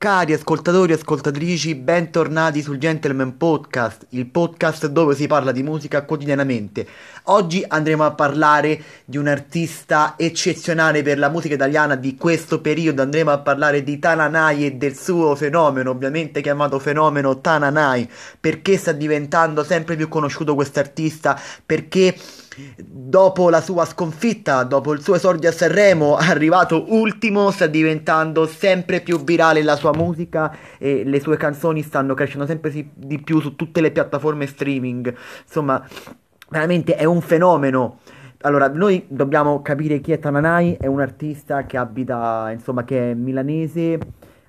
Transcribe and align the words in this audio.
Cari 0.00 0.32
ascoltatori 0.32 0.92
e 0.92 0.94
ascoltatrici, 0.94 1.74
bentornati 1.74 2.62
sul 2.62 2.78
Gentleman 2.78 3.36
Podcast, 3.36 4.06
il 4.10 4.26
podcast 4.26 4.86
dove 4.86 5.16
si 5.16 5.26
parla 5.26 5.50
di 5.50 5.64
musica 5.64 6.04
quotidianamente. 6.04 6.86
Oggi 7.24 7.64
andremo 7.66 8.04
a 8.04 8.12
parlare 8.12 8.80
di 9.04 9.16
un 9.16 9.26
artista 9.26 10.14
eccezionale 10.16 11.02
per 11.02 11.18
la 11.18 11.28
musica 11.28 11.54
italiana 11.54 11.96
di 11.96 12.14
questo 12.14 12.60
periodo, 12.60 13.02
andremo 13.02 13.32
a 13.32 13.40
parlare 13.40 13.82
di 13.82 13.98
Tananai 13.98 14.66
e 14.66 14.74
del 14.74 14.96
suo 14.96 15.34
fenomeno, 15.34 15.90
ovviamente 15.90 16.42
chiamato 16.42 16.78
fenomeno 16.78 17.40
Tananai, 17.40 18.08
perché 18.38 18.76
sta 18.76 18.92
diventando 18.92 19.64
sempre 19.64 19.96
più 19.96 20.06
conosciuto 20.06 20.54
questo 20.54 20.78
artista, 20.78 21.36
perché 21.66 22.14
dopo 22.76 23.50
la 23.50 23.60
sua 23.60 23.84
sconfitta, 23.84 24.62
dopo 24.64 24.92
il 24.92 25.00
suo 25.00 25.14
esordio 25.14 25.48
a 25.48 25.52
Sanremo, 25.52 26.16
arrivato 26.20 26.92
ultimo, 26.94 27.50
sta 27.50 27.66
diventando 27.66 28.46
sempre 28.46 29.00
più 29.00 29.22
virale 29.22 29.62
la 29.62 29.76
sua 29.76 29.92
musica 29.92 30.54
e 30.78 31.04
le 31.04 31.20
sue 31.20 31.36
canzoni 31.36 31.82
stanno 31.82 32.14
crescendo 32.14 32.46
sempre 32.46 32.70
di 32.94 33.20
più 33.20 33.40
su 33.40 33.56
tutte 33.56 33.80
le 33.80 33.90
piattaforme 33.90 34.46
streaming. 34.46 35.14
Insomma, 35.44 35.86
veramente 36.48 36.96
è 36.96 37.04
un 37.04 37.20
fenomeno. 37.20 38.00
Allora, 38.42 38.68
noi 38.68 39.04
dobbiamo 39.08 39.62
capire 39.62 40.00
chi 40.00 40.12
è 40.12 40.18
Tananai, 40.18 40.76
è 40.80 40.86
un 40.86 41.00
artista 41.00 41.66
che 41.66 41.76
abita, 41.76 42.50
insomma, 42.52 42.84
che 42.84 43.10
è 43.10 43.14
milanese 43.14 43.98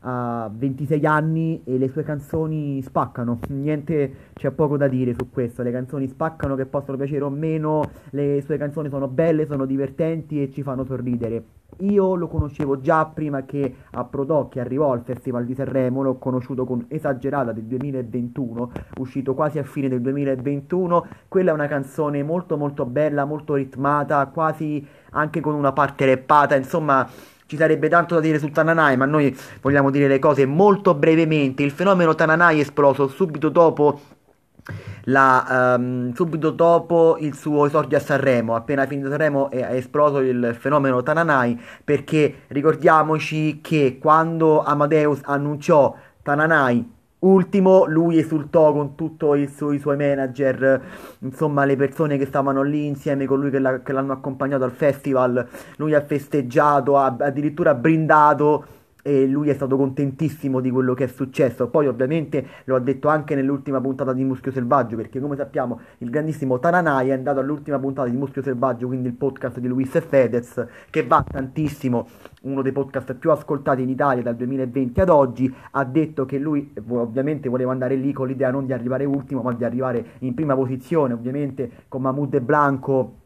ha 0.01 0.49
26 0.53 1.05
anni 1.05 1.61
e 1.65 1.77
le 1.77 1.89
sue 1.89 2.03
canzoni 2.03 2.81
spaccano, 2.81 3.39
niente, 3.49 4.13
c'è 4.33 4.51
poco 4.51 4.77
da 4.77 4.87
dire 4.87 5.13
su 5.13 5.29
questo, 5.29 5.63
le 5.63 5.71
canzoni 5.71 6.07
spaccano 6.07 6.55
che 6.55 6.65
possono 6.65 6.97
piacere 6.97 7.23
o 7.23 7.29
meno, 7.29 7.83
le 8.11 8.41
sue 8.41 8.57
canzoni 8.57 8.89
sono 8.89 9.07
belle, 9.07 9.45
sono 9.45 9.65
divertenti 9.65 10.41
e 10.41 10.49
ci 10.51 10.63
fanno 10.63 10.85
sorridere. 10.85 11.43
Io 11.81 12.15
lo 12.15 12.27
conoscevo 12.27 12.79
già 12.79 13.05
prima 13.05 13.43
che 13.43 13.73
approdò, 13.91 14.49
che 14.49 14.59
arrivò 14.59 14.91
al 14.91 15.01
Festival 15.03 15.45
di 15.45 15.53
Sanremo, 15.53 16.01
l'ho 16.01 16.17
conosciuto 16.17 16.65
con 16.65 16.85
Esagerata 16.87 17.53
del 17.53 17.63
2021, 17.63 18.71
uscito 18.97 19.33
quasi 19.33 19.59
a 19.59 19.63
fine 19.63 19.87
del 19.87 20.01
2021, 20.01 21.05
quella 21.27 21.51
è 21.51 21.53
una 21.53 21.67
canzone 21.67 22.23
molto 22.23 22.57
molto 22.57 22.85
bella, 22.85 23.23
molto 23.23 23.53
ritmata, 23.53 24.25
quasi 24.27 24.85
anche 25.11 25.39
con 25.39 25.53
una 25.53 25.71
parte 25.71 26.05
rappata, 26.05 26.55
insomma 26.55 27.07
ci 27.49 27.57
sarebbe 27.57 27.89
tanto 27.89 28.13
da 28.13 28.21
dire 28.21 28.37
su 28.37 28.51
Tananai, 28.51 28.95
ma 28.95 29.05
noi 29.05 29.35
vogliamo 29.59 29.89
dire 29.89 30.07
le 30.07 30.19
cose 30.19 30.45
molto 30.45 30.93
brevemente. 30.93 31.63
Il 31.63 31.71
fenomeno 31.71 32.13
Tananai 32.13 32.59
è 32.59 32.61
esploso 32.61 33.07
subito 33.07 33.49
dopo 33.49 33.99
la, 35.05 35.75
um, 35.75 36.13
subito 36.13 36.51
dopo 36.51 37.17
il 37.19 37.33
suo 37.33 37.65
esordio 37.65 37.97
a 37.97 38.01
Sanremo, 38.01 38.53
appena 38.53 38.85
finito 38.85 39.09
Sanremo 39.09 39.49
è, 39.49 39.65
è 39.65 39.73
esploso 39.73 40.19
il 40.19 40.55
fenomeno 40.59 41.01
Tananai 41.01 41.59
perché 41.83 42.41
ricordiamoci 42.49 43.61
che 43.61 43.97
quando 43.99 44.61
Amadeus 44.61 45.21
annunciò 45.23 45.95
Tananai 46.21 46.97
Ultimo, 47.21 47.85
lui 47.85 48.17
esultò 48.17 48.71
con 48.71 48.95
tutti 48.95 49.25
i, 49.25 49.41
i 49.41 49.47
suoi 49.79 49.97
manager, 49.97 50.81
insomma 51.19 51.65
le 51.65 51.75
persone 51.75 52.17
che 52.17 52.25
stavano 52.25 52.61
lì 52.61 52.85
insieme 52.85 53.25
con 53.25 53.41
lui 53.41 53.49
che, 53.49 53.59
la- 53.59 53.81
che 53.81 53.91
l'hanno 53.91 54.13
accompagnato 54.13 54.63
al 54.63 54.71
festival. 54.71 55.45
Lui 55.77 55.93
ha 55.93 56.01
festeggiato, 56.01 56.95
ha 56.97 57.17
addirittura 57.19 57.73
brindato 57.73 58.65
e 59.09 59.25
lui 59.25 59.49
è 59.49 59.55
stato 59.55 59.75
contentissimo 59.75 60.59
di 60.59 60.69
quello 60.69 60.93
che 60.93 61.05
è 61.05 61.07
successo. 61.07 61.67
Poi, 61.67 61.87
ovviamente, 61.87 62.45
lo 62.65 62.75
ha 62.75 62.79
detto 62.79 63.07
anche 63.07 63.33
nell'ultima 63.33 63.81
puntata 63.81 64.13
di 64.13 64.23
Muschio 64.23 64.51
Selvaggio, 64.51 64.95
perché 64.95 65.19
come 65.19 65.35
sappiamo, 65.35 65.79
il 65.97 66.11
grandissimo 66.11 66.59
Taranai 66.59 67.09
è 67.09 67.13
andato 67.13 67.39
all'ultima 67.39 67.79
puntata 67.79 68.07
di 68.07 68.15
Muschio 68.15 68.43
Selvaggio, 68.43 68.85
quindi 68.85 69.07
il 69.07 69.15
podcast 69.15 69.57
di 69.57 69.67
Luis 69.67 69.95
e 69.95 70.01
Fedez, 70.01 70.63
che 70.91 71.07
va 71.07 71.25
tantissimo, 71.27 72.07
uno 72.43 72.61
dei 72.61 72.71
podcast 72.71 73.15
più 73.15 73.31
ascoltati 73.31 73.81
in 73.81 73.89
Italia 73.89 74.21
dal 74.21 74.35
2020 74.35 75.01
ad 75.01 75.09
oggi. 75.09 75.51
Ha 75.71 75.83
detto 75.85 76.25
che 76.25 76.37
lui, 76.37 76.71
ovviamente, 76.89 77.49
voleva 77.49 77.71
andare 77.71 77.95
lì 77.95 78.13
con 78.13 78.27
l'idea 78.27 78.51
non 78.51 78.67
di 78.67 78.73
arrivare 78.73 79.05
ultimo, 79.05 79.41
ma 79.41 79.53
di 79.53 79.63
arrivare 79.63 80.05
in 80.19 80.35
prima 80.35 80.53
posizione, 80.53 81.13
ovviamente, 81.13 81.71
con 81.87 82.03
Mahmoud 82.03 82.35
e 82.35 82.41
Blanco 82.41 83.18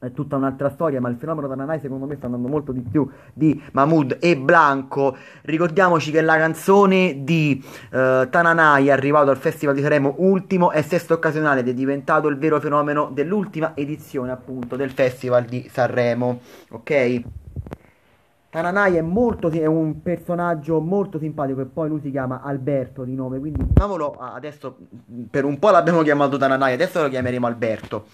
è 0.00 0.12
tutta 0.12 0.36
un'altra 0.36 0.70
storia, 0.70 0.98
ma 0.98 1.10
il 1.10 1.16
fenomeno 1.16 1.46
Tananai 1.46 1.78
secondo 1.78 2.06
me 2.06 2.16
sta 2.16 2.24
andando 2.24 2.48
molto 2.48 2.72
di 2.72 2.80
più 2.80 3.06
di 3.34 3.62
Mahmood 3.72 4.16
e 4.18 4.36
Blanco. 4.36 5.14
Ricordiamoci 5.42 6.10
che 6.10 6.22
la 6.22 6.38
canzone 6.38 7.22
di 7.22 7.62
uh, 7.62 8.26
Tananai 8.28 8.88
è 8.88 8.90
arrivato 8.90 9.28
al 9.28 9.36
Festival 9.36 9.74
di 9.74 9.82
Sanremo 9.82 10.14
ultimo 10.18 10.72
e 10.72 10.82
sesto 10.82 11.14
occasionale 11.14 11.60
ed 11.60 11.68
è 11.68 11.74
diventato 11.74 12.28
il 12.28 12.38
vero 12.38 12.58
fenomeno 12.60 13.10
dell'ultima 13.12 13.72
edizione 13.74 14.32
appunto 14.32 14.74
del 14.74 14.90
Festival 14.90 15.44
di 15.44 15.68
Sanremo, 15.70 16.40
ok? 16.70 17.22
Tananai 18.48 18.96
è, 18.96 19.02
molto, 19.02 19.48
è 19.50 19.66
un 19.66 20.02
personaggio 20.02 20.80
molto 20.80 21.18
simpatico 21.18 21.60
e 21.60 21.66
poi 21.66 21.88
lui 21.88 22.00
si 22.00 22.10
chiama 22.10 22.40
Alberto 22.42 23.04
di 23.04 23.14
nome, 23.14 23.38
quindi 23.38 23.64
chiamiamolo 23.74 24.16
adesso 24.18 24.78
per 25.30 25.44
un 25.44 25.58
po' 25.58 25.70
l'abbiamo 25.70 26.02
chiamato 26.02 26.38
Tananai, 26.38 26.72
adesso 26.72 27.02
lo 27.02 27.08
chiameremo 27.08 27.46
Alberto. 27.46 28.06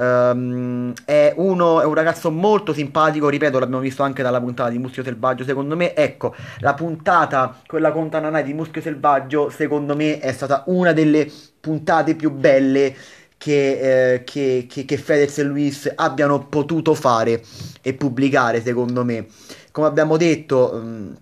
Um, 0.00 0.92
è, 1.04 1.32
uno, 1.38 1.80
è 1.80 1.84
un 1.84 1.94
ragazzo 1.94 2.30
molto 2.30 2.72
simpatico, 2.72 3.28
ripeto, 3.28 3.58
l'abbiamo 3.58 3.82
visto 3.82 4.04
anche 4.04 4.22
dalla 4.22 4.40
puntata 4.40 4.70
di 4.70 4.78
Muschio 4.78 5.02
Selvaggio. 5.02 5.42
Secondo 5.42 5.74
me, 5.74 5.94
ecco, 5.96 6.36
la 6.58 6.74
puntata, 6.74 7.60
quella 7.66 7.90
con 7.90 8.08
Tananai 8.08 8.44
di 8.44 8.54
Muschio 8.54 8.80
Selvaggio, 8.80 9.50
secondo 9.50 9.96
me 9.96 10.20
è 10.20 10.32
stata 10.32 10.62
una 10.66 10.92
delle 10.92 11.28
puntate 11.58 12.14
più 12.14 12.30
belle 12.30 12.94
che, 13.36 14.14
eh, 14.14 14.24
che, 14.24 14.66
che, 14.70 14.84
che 14.84 14.96
Fedez 14.96 15.38
e 15.38 15.42
Luis 15.42 15.92
abbiano 15.96 16.46
potuto 16.46 16.94
fare 16.94 17.42
e 17.82 17.94
pubblicare, 17.94 18.62
secondo 18.62 19.04
me. 19.04 19.26
Come 19.72 19.88
abbiamo 19.88 20.16
detto. 20.16 20.70
Um, 20.74 21.16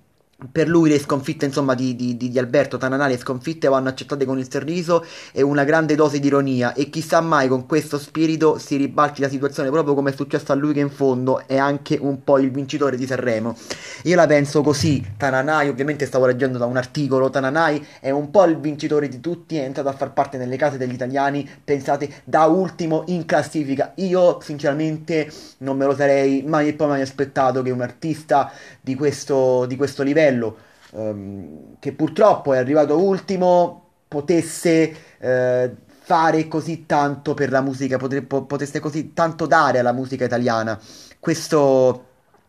per 0.53 0.69
lui 0.69 0.91
le 0.91 0.99
sconfitte 0.99 1.47
insomma 1.47 1.75
di, 1.75 1.97
di, 1.97 2.17
di, 2.17 2.39
Alberto 2.39 2.77
Tananai 2.77 3.13
le 3.13 3.19
sconfitte 3.19 3.69
vanno 3.69 3.89
accettate 3.89 4.27
con 4.27 4.39
il 4.39 4.51
sorriso 4.51 5.03
e 5.33 5.41
una 5.41 5.65
grande 5.65 5.95
dose 5.95 6.21
di 6.21 6.27
ironia. 6.27 6.75
E 6.75 6.91
chissà 6.91 7.23
mai 7.23 7.49
con 7.49 7.65
questo 7.65 7.99
spirito 7.99 8.59
si 8.59 8.77
ribalti 8.77 9.23
la 9.23 9.31
situazione 9.31 9.71
proprio 9.71 9.95
come 9.95 10.11
è 10.11 10.15
successo 10.15 10.53
a 10.53 10.55
lui 10.55 10.75
che 10.75 10.81
in 10.81 10.91
fondo 10.91 11.47
è 11.47 11.57
anche 11.57 11.97
un 11.99 12.23
po' 12.23 12.39
il 12.39 12.51
vincitore 12.51 12.99
di 12.99 13.07
Sanremo. 13.07 13.57
Io 14.03 14.15
la 14.15 14.27
penso 14.27 14.61
così. 14.61 15.03
Tananai 15.17 15.69
ovviamente 15.69 16.05
stavo 16.05 16.27
leggendo 16.27 16.59
da 16.59 16.67
un 16.67 16.77
articolo 16.77 17.31
Tananai 17.31 17.85
è 18.01 18.11
un 18.11 18.31
po' 18.31 18.45
il 18.45 18.59
vincitore 18.59 19.09
di 19.09 19.21
tutti 19.21 19.57
è 19.57 19.63
entrato 19.63 19.89
a 19.89 19.93
far 19.93 20.13
parte 20.13 20.37
nelle 20.37 20.57
case 20.57 20.77
degli 20.77 20.93
italiani 20.93 21.49
pensate 21.65 22.23
da 22.25 22.45
ultimo 22.45 23.05
in 23.07 23.25
classifica. 23.25 23.93
Io 23.97 24.39
sinceramente 24.43 25.33
non 25.59 25.79
me 25.79 25.87
lo 25.87 25.95
sarei 25.95 26.43
mai 26.47 26.69
e 26.69 26.75
poi 26.75 26.89
mai 26.89 27.01
aspettato 27.01 27.63
che 27.63 27.71
un 27.71 27.81
artista 27.81 28.53
di 28.83 28.95
questo, 28.95 29.65
di 29.65 29.77
questo 29.77 30.03
livello 30.03 30.25
livello, 30.27 30.57
ehm, 30.93 31.77
che 31.79 31.93
purtroppo 31.93 32.53
è 32.53 32.59
arrivato 32.59 32.99
ultimo, 32.99 33.83
potesse 34.09 34.95
eh, 35.19 35.75
fare 35.87 36.49
così 36.49 36.87
tanto 36.87 37.35
per 37.35 37.51
la 37.51 37.61
musica, 37.61 37.97
potre, 37.99 38.23
potesse 38.23 38.81
così 38.81 39.13
tanto 39.13 39.47
dare 39.47 39.79
alla 39.79 39.93
musica 39.93 40.25
italiana. 40.25 40.79
Questo 41.19 42.05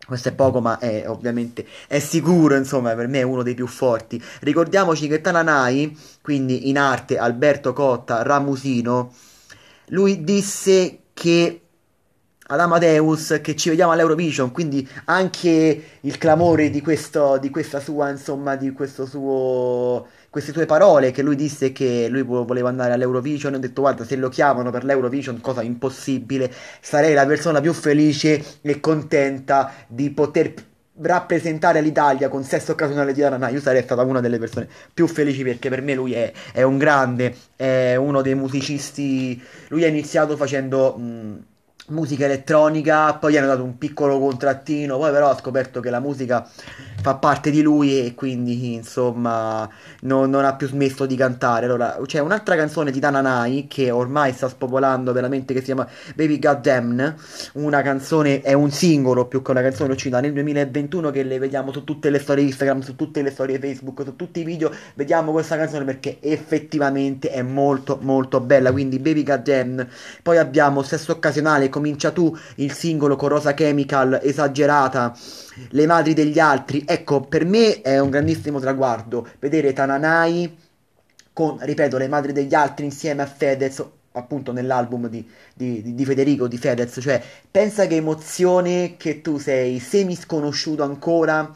questo 0.07 0.29
è 0.29 0.33
poco, 0.33 0.61
ma 0.61 0.79
è 0.79 1.03
ovviamente 1.09 1.65
è 1.85 1.99
sicuro, 1.99 2.55
insomma, 2.55 2.95
per 2.95 3.07
me 3.07 3.19
è 3.19 3.23
uno 3.23 3.43
dei 3.43 3.55
più 3.55 3.67
forti. 3.67 4.21
Ricordiamoci 4.39 5.07
che 5.09 5.19
Tananai, 5.19 5.97
quindi 6.21 6.69
in 6.69 6.77
arte 6.77 7.17
Alberto 7.17 7.73
Cotta 7.73 8.21
Ramusino, 8.23 9.13
lui 9.87 10.23
disse 10.23 10.99
che 11.13 11.66
ad 12.47 12.59
Amadeus 12.59 13.39
che 13.41 13.55
ci 13.55 13.69
vediamo 13.69 13.91
all'Eurovision, 13.91 14.51
quindi 14.51 14.87
anche 15.05 15.83
il 16.01 16.17
clamore 16.17 16.69
di, 16.69 16.81
questo, 16.81 17.37
di 17.37 17.49
questa 17.49 17.79
sua, 17.79 18.09
insomma, 18.09 18.55
di 18.55 18.71
questo 18.71 19.05
suo 19.05 20.07
queste 20.29 20.51
sue 20.51 20.65
parole 20.67 21.09
che 21.11 21.23
lui 21.23 21.35
disse 21.35 21.71
che 21.71 22.07
lui 22.09 22.21
voleva 22.21 22.69
andare 22.69 22.93
all'Eurovision 22.93 23.55
ho 23.55 23.57
detto 23.57 23.81
guarda 23.81 24.05
se 24.05 24.15
lo 24.17 24.29
chiamano 24.29 24.69
per 24.69 24.83
l'Eurovision 24.83 25.41
cosa 25.41 25.63
impossibile. 25.63 26.51
Sarei 26.79 27.13
la 27.13 27.25
persona 27.25 27.59
più 27.59 27.73
felice 27.73 28.43
e 28.61 28.79
contenta 28.79 29.71
di 29.87 30.11
poter 30.11 30.53
rappresentare 30.99 31.81
l'Italia 31.81 32.29
con 32.29 32.43
sesto 32.43 32.71
occasionale 32.73 33.13
di 33.13 33.23
Arana 33.23 33.49
io 33.49 33.61
sarei 33.61 33.83
stata 33.83 34.01
una 34.03 34.19
delle 34.19 34.39
persone 34.39 34.67
più 34.93 35.07
felici 35.07 35.43
perché 35.43 35.69
per 35.69 35.81
me 35.81 35.93
lui 35.93 36.13
è, 36.13 36.31
è 36.51 36.63
un 36.63 36.77
grande 36.77 37.35
è 37.55 37.95
uno 37.95 38.21
dei 38.21 38.33
musicisti 38.33 39.39
lui 39.67 39.83
ha 39.83 39.87
iniziato 39.87 40.35
facendo 40.35 40.95
mh, 40.97 41.43
musica 41.89 42.25
elettronica, 42.25 43.13
poi 43.15 43.33
gli 43.33 43.37
hanno 43.37 43.47
dato 43.47 43.63
un 43.63 43.77
piccolo 43.77 44.19
contrattino, 44.19 44.97
poi 44.97 45.11
però 45.11 45.29
ha 45.29 45.37
scoperto 45.37 45.79
che 45.79 45.89
la 45.89 45.99
musica 45.99 46.47
fa 47.01 47.15
parte 47.15 47.51
di 47.51 47.61
lui 47.61 48.05
e 48.05 48.15
quindi 48.15 48.73
insomma 48.73 49.69
non, 50.01 50.29
non 50.29 50.45
ha 50.45 50.55
più 50.55 50.67
smesso 50.67 51.05
di 51.05 51.15
cantare. 51.15 51.65
Allora 51.65 51.97
c'è 52.05 52.19
un'altra 52.19 52.55
canzone 52.55 52.91
di 52.91 52.99
Tananai 52.99 53.67
che 53.67 53.91
ormai 53.91 54.33
sta 54.33 54.49
spopolando 54.49 55.11
veramente 55.13 55.53
che 55.53 55.59
si 55.59 55.65
chiama 55.65 55.87
Baby 56.15 56.39
Goddamn, 56.39 57.15
una 57.53 57.81
canzone, 57.81 58.41
è 58.41 58.53
un 58.53 58.71
singolo 58.71 59.25
più 59.25 59.41
che 59.41 59.51
una 59.51 59.61
canzone 59.61 59.93
uscita 59.93 60.19
nel 60.19 60.33
2021 60.33 61.11
che 61.11 61.23
le 61.23 61.39
vediamo 61.39 61.71
su 61.71 61.83
tutte 61.83 62.09
le 62.09 62.19
storie 62.19 62.43
Instagram, 62.45 62.81
su 62.81 62.95
tutte 62.95 63.21
le 63.21 63.31
storie 63.31 63.59
Facebook, 63.59 64.03
su 64.03 64.15
tutti 64.15 64.41
i 64.41 64.43
video, 64.43 64.71
vediamo 64.95 65.31
questa 65.31 65.55
canzone 65.55 65.85
perché 65.85 66.17
effettivamente 66.19 67.29
è 67.29 67.41
molto 67.41 67.99
molto 68.01 68.39
bella, 68.39 68.71
quindi 68.71 68.99
Baby 68.99 69.23
Goddamn. 69.23 69.81
Poi 70.21 70.37
abbiamo 70.37 70.81
Sesso 70.81 71.13
Occasionale 71.13 71.69
comincia 71.69 72.11
tu 72.11 72.35
il 72.55 72.71
singolo 72.71 73.15
con 73.15 73.29
Rosa 73.29 73.53
Chemical 73.53 74.19
esagerata, 74.21 75.15
Le 75.69 75.85
madri 75.85 76.13
degli 76.13 76.39
altri, 76.39 76.83
ecco, 76.85 77.21
per 77.21 77.45
me 77.45 77.81
è 77.81 77.99
un 77.99 78.09
grandissimo 78.09 78.59
traguardo 78.59 79.27
vedere 79.39 79.73
Tananai 79.73 80.57
con, 81.33 81.57
ripeto, 81.59 81.97
le 81.97 82.07
madri 82.07 82.31
degli 82.31 82.53
altri 82.53 82.85
insieme 82.85 83.21
a 83.21 83.25
Fedez, 83.25 83.83
appunto 84.13 84.51
nell'album 84.51 85.07
di, 85.07 85.27
di, 85.53 85.93
di, 85.93 86.05
Federico, 86.05 86.47
di 86.47 86.57
Fedez, 86.57 86.97
cioè 86.99 87.21
pensa 87.49 87.85
che 87.85 87.95
emozione 87.95 88.95
che 88.97 89.21
tu 89.21 89.37
sei 89.37 89.79
semi 89.79 90.15
sconosciuto 90.15 90.83
ancora 90.83 91.53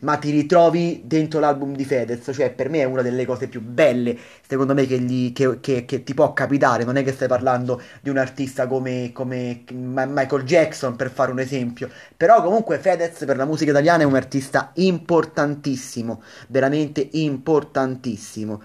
ma 0.00 0.16
ti 0.16 0.30
ritrovi 0.30 1.02
dentro 1.04 1.40
l'album 1.40 1.74
di 1.74 1.84
Fedez, 1.84 2.30
cioè 2.32 2.50
per 2.50 2.68
me 2.68 2.80
è 2.80 2.84
una 2.84 3.02
delle 3.02 3.24
cose 3.24 3.48
più 3.48 3.60
belle, 3.60 4.16
secondo 4.46 4.74
me, 4.74 4.86
che, 4.86 4.98
gli, 4.98 5.32
che, 5.32 5.60
che, 5.60 5.84
che 5.84 6.02
ti 6.02 6.14
può 6.14 6.32
capitare, 6.32 6.84
non 6.84 6.96
è 6.96 7.04
che 7.04 7.12
stai 7.12 7.28
parlando 7.28 7.80
di 8.00 8.10
un 8.10 8.18
artista 8.18 8.66
come, 8.66 9.10
come, 9.12 9.64
Michael 9.70 10.42
Jackson, 10.44 10.96
per 10.96 11.10
fare 11.10 11.30
un 11.30 11.40
esempio, 11.40 11.88
però 12.16 12.42
comunque 12.42 12.78
Fedez 12.78 13.24
per 13.24 13.36
la 13.36 13.44
musica 13.44 13.70
italiana 13.70 14.02
è 14.02 14.06
un 14.06 14.16
artista 14.16 14.70
importantissimo, 14.74 16.22
veramente 16.48 17.08
importantissimo. 17.12 18.62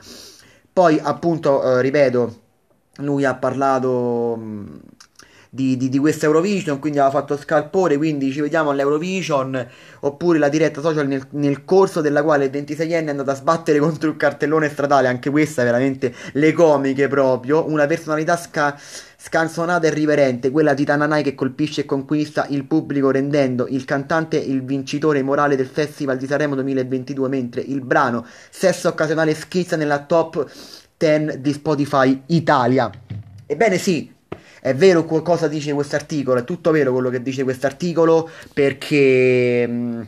Poi 0.73 0.99
appunto, 1.01 1.77
eh, 1.77 1.81
ripeto, 1.81 2.41
lui 2.97 3.25
ha 3.25 3.35
parlato... 3.35 4.35
Mh, 4.37 4.79
di, 5.53 5.75
di, 5.75 5.89
di 5.89 5.97
questa 5.97 6.27
Eurovision, 6.27 6.79
quindi 6.79 6.99
aveva 6.99 7.19
fatto 7.19 7.35
scalpore, 7.35 7.97
quindi 7.97 8.31
ci 8.31 8.39
vediamo 8.39 8.69
all'Eurovision, 8.69 9.67
oppure 9.99 10.39
la 10.39 10.47
diretta 10.47 10.79
social 10.79 11.07
nel, 11.07 11.27
nel 11.31 11.65
corso 11.65 11.99
della 11.99 12.23
quale 12.23 12.45
il 12.45 12.51
26enne 12.51 13.07
è 13.07 13.09
andato 13.09 13.31
a 13.31 13.35
sbattere 13.35 13.77
contro 13.79 14.09
il 14.09 14.15
cartellone 14.15 14.69
stradale, 14.69 15.09
anche 15.09 15.29
questa 15.29 15.63
veramente 15.63 16.15
le 16.33 16.53
comiche 16.53 17.09
proprio, 17.09 17.67
una 17.67 17.85
personalità 17.85 18.37
sca 18.37 18.79
scanzonata 19.23 19.85
e 19.85 19.93
riverente, 19.93 20.49
quella 20.49 20.73
di 20.73 20.85
Tananai 20.85 21.21
che 21.21 21.35
colpisce 21.35 21.81
e 21.81 21.85
conquista 21.85 22.47
il 22.49 22.63
pubblico 22.63 23.11
rendendo 23.11 23.67
il 23.67 23.85
cantante 23.85 24.37
il 24.37 24.63
vincitore 24.63 25.21
morale 25.21 25.55
del 25.55 25.67
Festival 25.67 26.17
di 26.17 26.25
Sanremo 26.25 26.55
2022, 26.55 27.29
mentre 27.29 27.61
il 27.61 27.81
brano 27.81 28.25
Sesso 28.49 28.87
Occasionale 28.87 29.35
schizza 29.35 29.75
nella 29.75 30.05
top 30.05 30.49
10 30.97 31.39
di 31.39 31.53
Spotify 31.53 32.19
Italia. 32.27 32.89
Ebbene 33.45 33.77
sì, 33.77 34.11
è 34.61 34.73
vero 34.75 35.03
cosa 35.03 35.47
dice 35.47 35.73
questo 35.73 35.95
articolo, 35.95 36.39
è 36.39 36.43
tutto 36.43 36.71
vero 36.71 36.93
quello 36.93 37.09
che 37.09 37.21
dice 37.21 37.43
questo 37.43 37.65
articolo 37.65 38.29
perché... 38.53 39.67
Mh, 39.67 40.07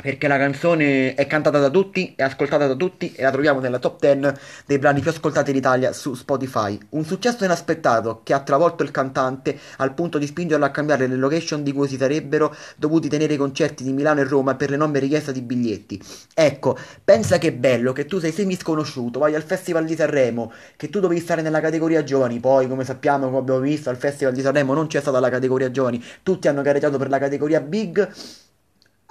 perché 0.00 0.26
la 0.28 0.38
canzone 0.38 1.14
è 1.14 1.26
cantata 1.26 1.58
da 1.58 1.70
tutti, 1.70 2.14
è 2.16 2.22
ascoltata 2.22 2.66
da 2.66 2.74
tutti 2.74 3.12
e 3.14 3.22
la 3.22 3.30
troviamo 3.30 3.60
nella 3.60 3.78
top 3.78 4.00
10 4.00 4.40
dei 4.66 4.78
brani 4.78 5.00
più 5.00 5.10
ascoltati 5.10 5.50
in 5.50 5.56
Italia 5.56 5.92
su 5.92 6.14
Spotify. 6.14 6.78
Un 6.90 7.04
successo 7.04 7.44
inaspettato 7.44 8.20
che 8.22 8.32
ha 8.34 8.40
travolto 8.40 8.82
il 8.82 8.90
cantante 8.90 9.58
al 9.76 9.94
punto 9.94 10.18
di 10.18 10.26
spingerlo 10.26 10.64
a 10.64 10.70
cambiare 10.70 11.06
le 11.06 11.16
location 11.16 11.62
di 11.62 11.72
cui 11.72 11.88
si 11.88 11.96
sarebbero 11.96 12.54
dovuti 12.76 13.08
tenere 13.08 13.34
i 13.34 13.36
concerti 13.36 13.84
di 13.84 13.92
Milano 13.92 14.20
e 14.20 14.24
Roma 14.24 14.56
per 14.56 14.70
l'enorme 14.70 14.98
richiesta 14.98 15.32
di 15.32 15.42
biglietti. 15.42 16.02
Ecco, 16.34 16.76
pensa 17.02 17.38
che 17.38 17.52
bello 17.52 17.92
che 17.92 18.06
tu 18.06 18.18
sei 18.18 18.32
semi 18.32 18.56
sconosciuto, 18.56 19.20
vai 19.20 19.34
al 19.34 19.42
Festival 19.42 19.84
di 19.84 19.94
Sanremo, 19.94 20.52
che 20.76 20.88
tu 20.88 20.98
dovevi 21.00 21.20
stare 21.20 21.42
nella 21.42 21.60
categoria 21.60 22.02
giovani, 22.02 22.40
poi 22.40 22.66
come 22.68 22.84
sappiamo, 22.84 23.26
come 23.26 23.38
abbiamo 23.38 23.60
visto, 23.60 23.90
al 23.90 23.96
Festival 23.96 24.34
di 24.34 24.40
Sanremo 24.40 24.74
non 24.74 24.88
c'è 24.88 25.00
stata 25.00 25.20
la 25.20 25.30
categoria 25.30 25.70
giovani, 25.70 26.02
tutti 26.22 26.48
hanno 26.48 26.62
gareggiato 26.62 26.98
per 26.98 27.08
la 27.08 27.18
categoria 27.18 27.60
big 27.60 28.10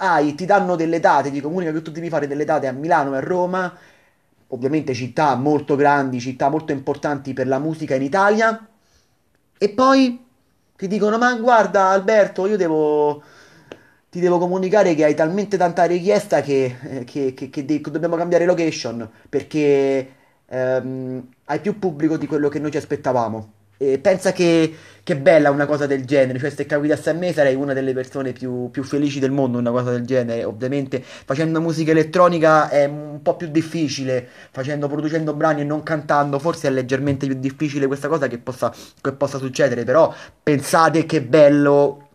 hai, 0.03 0.35
ti 0.35 0.45
danno 0.45 0.75
delle 0.75 0.99
date, 0.99 1.31
ti 1.31 1.41
comunicano 1.41 1.77
che 1.77 1.83
tu 1.83 1.91
devi 1.91 2.09
fare 2.09 2.27
delle 2.27 2.45
date 2.45 2.67
a 2.67 2.71
Milano 2.71 3.13
e 3.13 3.17
a 3.17 3.21
Roma, 3.21 3.73
ovviamente 4.47 4.93
città 4.93 5.35
molto 5.35 5.75
grandi, 5.75 6.19
città 6.19 6.49
molto 6.49 6.71
importanti 6.73 7.33
per 7.33 7.47
la 7.47 7.57
musica 7.57 7.95
in 7.95 8.03
Italia, 8.03 8.67
e 9.57 9.69
poi 9.69 10.23
ti 10.75 10.87
dicono, 10.87 11.17
ma 11.17 11.33
guarda 11.35 11.87
Alberto, 11.87 12.45
io 12.47 12.57
devo, 12.57 13.23
ti 14.11 14.19
devo 14.19 14.37
comunicare 14.37 14.93
che 14.93 15.05
hai 15.05 15.15
talmente 15.15 15.57
tanta 15.57 15.85
richiesta 15.85 16.41
che, 16.41 16.75
eh, 16.81 17.03
che, 17.05 17.33
che, 17.33 17.49
che 17.49 17.81
dobbiamo 17.89 18.17
cambiare 18.17 18.45
location, 18.45 19.09
perché 19.29 20.13
ehm, 20.45 21.27
hai 21.45 21.59
più 21.61 21.79
pubblico 21.79 22.17
di 22.17 22.27
quello 22.27 22.49
che 22.49 22.59
noi 22.59 22.71
ci 22.71 22.77
aspettavamo. 22.77 23.51
E 23.91 23.99
pensa 23.99 24.31
che, 24.31 24.73
che 25.03 25.17
bella 25.17 25.49
una 25.49 25.65
cosa 25.65 25.85
del 25.85 26.05
genere, 26.05 26.39
cioè 26.39 26.49
se 26.49 26.65
capitasse 26.65 27.09
a 27.09 27.13
me 27.13 27.33
sarei 27.33 27.55
una 27.55 27.73
delle 27.73 27.93
persone 27.93 28.31
più, 28.31 28.69
più, 28.71 28.83
felici 28.83 29.19
del 29.19 29.31
mondo 29.31 29.57
una 29.57 29.71
cosa 29.71 29.91
del 29.91 30.05
genere, 30.05 30.45
ovviamente 30.45 31.03
facendo 31.03 31.59
musica 31.59 31.91
elettronica 31.91 32.69
è 32.69 32.85
un 32.85 33.21
po' 33.21 33.35
più 33.35 33.47
difficile, 33.47 34.25
facendo, 34.51 34.87
producendo 34.87 35.33
brani 35.33 35.61
e 35.61 35.63
non 35.65 35.83
cantando 35.83 36.39
forse 36.39 36.69
è 36.69 36.71
leggermente 36.71 37.25
più 37.25 37.35
difficile 37.35 37.87
questa 37.87 38.07
cosa 38.07 38.27
che 38.27 38.37
possa, 38.37 38.73
che 39.01 39.11
possa 39.11 39.37
succedere, 39.37 39.83
però 39.83 40.13
pensate 40.41 41.05
che 41.05 41.21
bello 41.21 42.07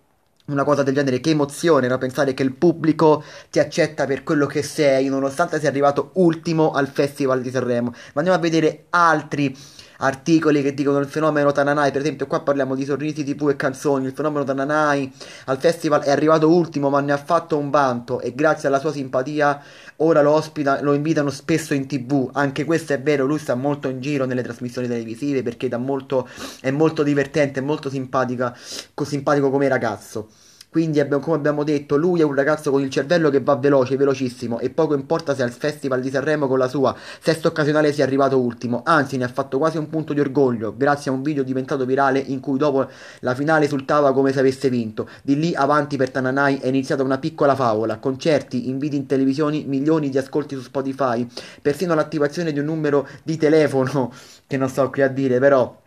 una 0.47 0.65
cosa 0.65 0.83
del 0.83 0.95
genere, 0.95 1.21
che 1.21 1.31
emozione, 1.31 1.89
no? 1.89 1.99
Pensare 1.99 2.33
che 2.33 2.43
il 2.43 2.55
pubblico 2.55 3.23
ti 3.51 3.59
accetta 3.59 4.07
per 4.07 4.23
quello 4.23 4.47
che 4.47 4.63
sei, 4.63 5.09
nonostante 5.09 5.61
sia 5.61 5.69
arrivato 5.69 6.13
ultimo 6.15 6.71
al 6.71 6.89
Festival 6.89 7.43
di 7.43 7.51
Sanremo. 7.51 7.91
Ma 7.91 8.23
andiamo 8.23 8.39
a 8.39 8.41
vedere 8.41 8.87
altri 8.89 9.55
articoli 9.99 10.63
che 10.63 10.75
dicono 10.75 10.99
il 10.99 11.07
fenomeno 11.07 11.53
Tananai, 11.53 11.91
per 11.91 12.01
esempio 12.01 12.27
qua 12.27 12.41
parliamo 12.41 12.75
di 12.75 12.85
sorrisi 12.85 13.25
tv 13.25 13.49
e 13.51 13.57
canzoni, 13.57 14.07
il 14.07 14.13
fenomeno 14.13 14.45
Tananai 14.45 15.13
al 15.47 15.59
festival 15.59 16.03
è 16.03 16.11
arrivato 16.11 16.51
ultimo 16.51 16.91
ma 16.91 17.01
ne 17.01 17.13
ha 17.13 17.17
fatto 17.17 17.57
un 17.57 17.71
vanto 17.71 18.21
e 18.21 18.35
grazie 18.35 18.69
alla 18.69 18.79
sua 18.79 18.93
simpatia 18.93 19.61
ora 19.97 20.23
lo, 20.23 20.33
ospita, 20.33 20.81
lo 20.83 20.93
invitano 20.95 21.31
spesso 21.31 21.75
in 21.75 21.87
tv, 21.87 22.31
anche 22.33 22.65
questo 22.65 22.93
è 22.93 23.01
vero, 23.01 23.25
lui 23.25 23.39
sta 23.39 23.55
molto 23.55 23.89
in 23.89 24.01
giro 24.01 24.25
nelle 24.25 24.43
trasmissioni 24.43 24.87
televisive 24.87 25.43
perché 25.43 25.75
molto, 25.77 26.29
è 26.61 26.71
molto 26.71 27.03
divertente, 27.03 27.61
è 27.61 27.63
molto 27.63 27.91
simpatica, 27.91 28.55
simpatico 28.57 29.51
come 29.51 29.69
ragazzo. 29.69 30.29
Quindi, 30.79 31.01
abbiamo, 31.01 31.21
come 31.21 31.37
abbiamo 31.37 31.65
detto, 31.65 31.97
lui 31.97 32.21
è 32.21 32.23
un 32.23 32.37
ragazzo 32.37 32.71
con 32.71 32.81
il 32.81 32.89
cervello 32.89 33.31
che 33.31 33.41
va 33.41 33.57
veloce, 33.57 33.97
velocissimo, 33.97 34.61
e 34.61 34.71
poco 34.71 34.95
importa 34.95 35.35
se 35.35 35.43
al 35.43 35.51
Festival 35.51 36.01
di 36.01 36.09
Sanremo 36.09 36.47
con 36.47 36.57
la 36.57 36.69
sua 36.69 36.95
sesta 37.21 37.49
occasionale 37.49 37.93
sia 37.93 38.05
arrivato 38.05 38.39
ultimo, 38.39 38.83
anzi 38.85 39.17
ne 39.17 39.25
ha 39.25 39.29
fatto 39.29 39.59
quasi 39.59 39.77
un 39.77 39.89
punto 39.89 40.13
di 40.13 40.21
orgoglio, 40.21 40.73
grazie 40.77 41.11
a 41.11 41.15
un 41.15 41.23
video 41.23 41.43
diventato 41.43 41.85
virale 41.85 42.21
in 42.21 42.39
cui 42.39 42.59
dopo 42.59 42.87
la 43.23 43.35
finale 43.35 43.65
esultava 43.65 44.13
come 44.13 44.31
se 44.31 44.39
avesse 44.39 44.71
vinto. 44.71 45.09
Di 45.21 45.37
lì 45.37 45.53
avanti 45.53 45.97
per 45.97 46.11
Tananai 46.11 46.59
è 46.59 46.69
iniziata 46.69 47.03
una 47.03 47.19
piccola 47.19 47.57
favola, 47.57 47.99
concerti, 47.99 48.69
inviti 48.69 48.95
in 48.95 49.07
televisione, 49.07 49.65
milioni 49.67 50.11
di 50.11 50.19
ascolti 50.19 50.55
su 50.55 50.63
Spotify, 50.63 51.27
persino 51.61 51.97
l'attivazione 51.97 52.53
di 52.53 52.61
un 52.61 52.67
numero 52.67 53.05
di 53.25 53.37
telefono, 53.37 54.13
che 54.47 54.57
non 54.57 54.69
sto 54.69 54.89
qui 54.91 55.03
a 55.03 55.09
dire, 55.09 55.41
però 55.41 55.87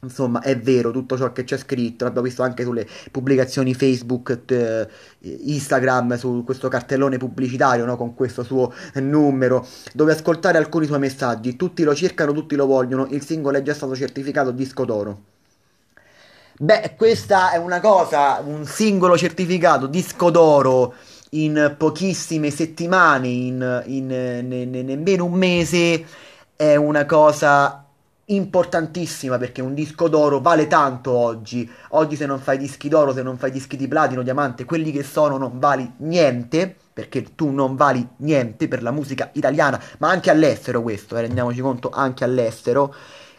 Insomma, 0.00 0.40
è 0.42 0.56
vero 0.56 0.92
tutto 0.92 1.16
ciò 1.16 1.32
che 1.32 1.42
c'è 1.42 1.56
scritto, 1.56 2.04
l'abbiamo 2.04 2.26
visto 2.28 2.44
anche 2.44 2.62
sulle 2.62 2.86
pubblicazioni 3.10 3.74
Facebook, 3.74 4.44
t- 4.44 4.88
Instagram, 5.20 6.16
su 6.16 6.44
questo 6.44 6.68
cartellone 6.68 7.16
pubblicitario 7.16 7.84
no? 7.84 7.96
con 7.96 8.14
questo 8.14 8.44
suo 8.44 8.72
numero, 8.94 9.66
dove 9.92 10.12
ascoltare 10.12 10.56
alcuni 10.56 10.86
suoi 10.86 11.00
messaggi. 11.00 11.56
Tutti 11.56 11.82
lo 11.82 11.96
cercano, 11.96 12.32
tutti 12.32 12.54
lo 12.54 12.66
vogliono, 12.66 13.06
il 13.10 13.24
singolo 13.24 13.58
è 13.58 13.62
già 13.62 13.74
stato 13.74 13.96
certificato 13.96 14.52
disco 14.52 14.84
d'oro. 14.84 15.22
Beh, 16.60 16.94
questa 16.96 17.50
è 17.52 17.56
una 17.56 17.80
cosa, 17.80 18.40
un 18.44 18.66
singolo 18.66 19.16
certificato 19.16 19.86
disco 19.86 20.30
d'oro 20.30 20.94
in 21.30 21.74
pochissime 21.76 22.50
settimane, 22.50 23.28
in, 23.28 23.82
in, 23.86 24.10
in, 24.10 24.74
in 24.74 24.86
nemmeno 24.86 25.24
un 25.24 25.32
mese, 25.32 26.04
è 26.54 26.76
una 26.76 27.04
cosa 27.04 27.87
importantissima 28.30 29.38
perché 29.38 29.62
un 29.62 29.74
disco 29.74 30.08
d'oro 30.08 30.40
vale 30.40 30.66
tanto 30.66 31.12
oggi. 31.12 31.70
Oggi 31.90 32.16
se 32.16 32.26
non 32.26 32.40
fai 32.40 32.58
dischi 32.58 32.88
d'oro, 32.88 33.12
se 33.12 33.22
non 33.22 33.38
fai 33.38 33.50
dischi 33.50 33.76
di 33.76 33.88
platino, 33.88 34.22
diamante, 34.22 34.64
quelli 34.64 34.92
che 34.92 35.02
sono 35.02 35.36
non 35.38 35.58
vali 35.58 35.90
niente, 35.98 36.74
perché 36.92 37.34
tu 37.34 37.50
non 37.50 37.76
vali 37.76 38.06
niente 38.18 38.68
per 38.68 38.82
la 38.82 38.90
musica 38.90 39.30
italiana, 39.34 39.80
ma 39.98 40.08
anche 40.10 40.30
all'estero 40.30 40.82
questo, 40.82 41.16
eh, 41.16 41.22
rendiamoci 41.22 41.60
conto, 41.60 41.90
anche 41.90 42.24
all'estero. 42.24 42.94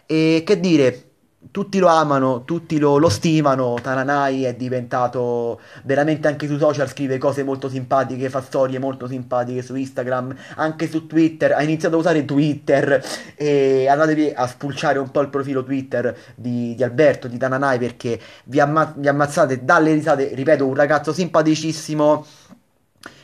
E 0.06 0.44
che 0.46 0.60
dire, 0.60 1.09
tutti 1.52 1.80
lo 1.80 1.88
amano, 1.88 2.44
tutti 2.44 2.78
lo, 2.78 2.98
lo, 2.98 3.10
stimano. 3.10 3.78
Tananai 3.82 4.44
è 4.44 4.56
diventato 4.56 5.60
veramente 5.84 6.28
anche 6.28 6.48
sui 6.48 6.58
social, 6.58 6.88
scrive 6.90 7.18
cose 7.18 7.44
molto 7.44 7.70
simpatiche, 7.70 8.30
fa 8.30 8.42
storie 8.42 8.80
molto 8.80 9.08
simpatiche 9.08 9.62
su 9.62 9.76
Instagram, 9.76 10.36
anche 10.56 10.88
su 10.90 11.08
Twitter. 11.08 11.54
Ha 11.54 11.64
iniziato 11.64 11.96
a 11.96 12.00
usare 12.00 12.26
Twitter 12.26 13.04
e 13.36 13.88
andatevi 13.88 14.34
a 14.36 14.48
spulciare 14.48 15.00
un 15.00 15.12
po' 15.12 15.22
il 15.22 15.30
profilo 15.30 15.64
Twitter 15.64 16.16
di, 16.36 16.76
di 16.76 16.84
Alberto, 16.84 17.28
di 17.28 17.38
Tananai, 17.38 17.80
perché 17.80 18.20
vi, 18.46 18.60
amma- 18.60 18.94
vi 18.96 19.08
ammazzate 19.08 19.64
dalle 19.64 19.94
risate. 19.94 20.34
Ripeto, 20.34 20.66
un 20.68 20.76
ragazzo 20.76 21.14
simpaticissimo. 21.14 22.26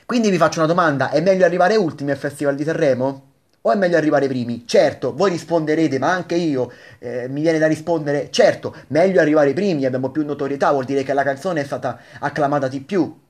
Quindi 0.05 0.29
vi 0.29 0.38
faccio 0.38 0.60
una 0.60 0.67
domanda: 0.67 1.10
è 1.10 1.22
meglio 1.22 1.45
arrivare 1.45 1.75
ultimi 1.75 2.12
al 2.12 2.17
Festival 2.17 2.55
di 2.55 2.63
Sanremo? 2.63 3.34
O 3.67 3.72
è 3.72 3.75
meglio 3.75 3.98
arrivare 3.98 4.27
primi? 4.27 4.63
Certo, 4.67 5.13
voi 5.15 5.31
risponderete, 5.31 5.98
ma 5.98 6.12
anche 6.12 6.36
io 6.36 6.72
eh, 7.00 7.27
mi 7.27 7.41
viene 7.41 7.57
da 7.57 7.65
rispondere, 7.65 8.29
certo, 8.29 8.75
meglio 8.88 9.19
arrivare 9.19 9.53
primi, 9.53 9.86
abbiamo 9.86 10.10
più 10.10 10.24
notorietà, 10.24 10.72
vuol 10.72 10.86
dire 10.86 11.01
che 11.01 11.13
la 11.13 11.24
canzone 11.24 11.62
è 11.62 11.65
stata 11.65 12.00
acclamata 12.19 12.67
di 12.67 12.81
più. 12.81 13.22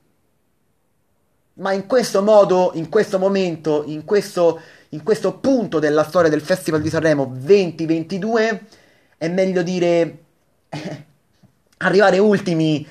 Ma 1.54 1.72
in 1.72 1.86
questo 1.86 2.22
modo, 2.22 2.72
in 2.74 2.90
questo 2.90 3.18
momento, 3.18 3.84
in 3.86 4.04
questo, 4.04 4.60
in 4.90 5.02
questo 5.02 5.38
punto 5.38 5.78
della 5.78 6.04
storia 6.04 6.28
del 6.28 6.42
Festival 6.42 6.82
di 6.82 6.90
Sanremo 6.90 7.24
2022, 7.24 8.60
è 9.16 9.28
meglio 9.28 9.62
dire 9.62 10.18
eh, 10.68 11.04
arrivare 11.78 12.18
ultimi 12.18 12.86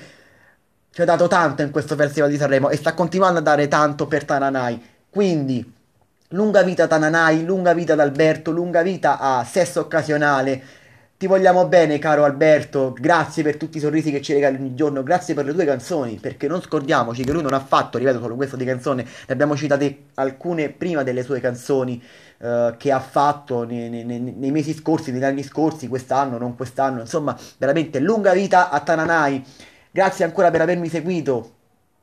ci 0.90 1.02
ha 1.02 1.04
dato 1.04 1.28
tanto 1.28 1.62
in 1.62 1.70
questo 1.70 1.94
Festival 1.94 2.28
di 2.28 2.38
Sanremo 2.38 2.70
e 2.70 2.76
sta 2.76 2.92
continuando 2.94 3.38
a 3.38 3.42
dare 3.42 3.68
tanto 3.68 4.06
per 4.06 4.24
Tananai 4.24 4.82
Quindi, 5.10 5.74
lunga 6.30 6.62
vita 6.62 6.84
a 6.84 6.86
Tananai, 6.86 7.44
lunga 7.44 7.72
vita 7.72 7.92
ad 7.92 8.00
Alberto, 8.00 8.50
lunga 8.50 8.82
vita 8.82 9.18
a 9.18 9.44
Sesso 9.44 9.80
Occasionale. 9.80 10.84
Ti 11.18 11.26
vogliamo 11.26 11.66
bene, 11.66 11.98
caro 11.98 12.24
Alberto. 12.24 12.92
Grazie 12.92 13.42
per 13.42 13.56
tutti 13.56 13.78
i 13.78 13.80
sorrisi 13.80 14.10
che 14.10 14.20
ci 14.20 14.34
regali 14.34 14.56
ogni 14.56 14.74
giorno. 14.74 15.02
Grazie 15.02 15.32
per 15.32 15.46
le 15.46 15.54
tue 15.54 15.64
canzoni. 15.64 16.18
Perché 16.20 16.46
non 16.46 16.60
scordiamoci 16.60 17.24
che 17.24 17.32
lui 17.32 17.40
non 17.40 17.54
ha 17.54 17.60
fatto, 17.60 17.96
ripeto, 17.96 18.20
solo 18.20 18.34
questo 18.34 18.56
di 18.56 18.66
canzone. 18.66 19.02
Ne 19.02 19.32
abbiamo 19.32 19.56
citate 19.56 20.08
alcune 20.14 20.68
prima 20.68 21.02
delle 21.02 21.22
sue 21.22 21.40
canzoni 21.40 22.02
eh, 22.36 22.74
che 22.76 22.92
ha 22.92 23.00
fatto 23.00 23.64
nei, 23.64 23.88
nei, 23.88 24.04
nei, 24.04 24.50
mesi 24.50 24.74
scorsi, 24.74 25.10
negli 25.10 25.24
anni 25.24 25.42
scorsi, 25.42 25.88
quest'anno, 25.88 26.36
non 26.36 26.54
quest'anno. 26.54 27.00
Insomma, 27.00 27.34
veramente 27.56 27.98
lunga 27.98 28.34
vita 28.34 28.68
a 28.68 28.80
Tananai. 28.80 29.42
Grazie 29.90 30.26
ancora 30.26 30.50
per 30.50 30.60
avermi 30.60 30.90
seguito. 30.90 31.52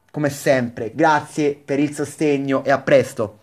Come 0.10 0.30
sempre, 0.32 0.92
grazie 0.96 1.54
per 1.54 1.80
il 1.80 1.94
sostegno 1.94 2.64
e 2.64 2.72
a 2.72 2.80
presto. 2.80 3.42